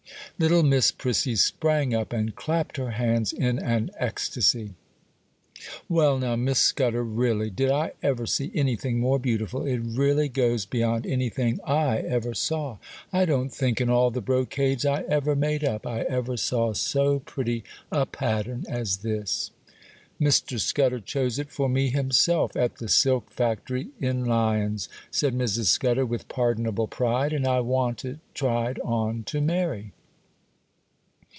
[0.39, 4.73] Little Miss Prissy sprang up and clapped her hands in an ecstasy.
[5.87, 9.67] 'Well, now, Miss Scudder, really!—did I ever see anything more beautiful?
[9.67, 12.77] It really goes beyond anything I ever saw.
[13.13, 17.19] I don't think, in all the brocades I ever made up, I ever saw so
[17.19, 19.51] pretty a pattern as this.'
[20.19, 20.59] 'Mr.
[20.59, 25.65] Scudder chose it for me himself, at the silk factory in Lyons,' said Mrs.
[25.65, 29.91] Scudder, with pardonable pride, 'and I want it tried on to Mary.